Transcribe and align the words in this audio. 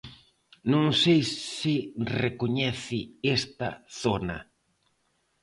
Non 0.71 0.85
sei 1.01 1.21
se 1.55 1.75
recoñece 2.23 2.99
esta 3.37 3.67
zona. 4.01 4.37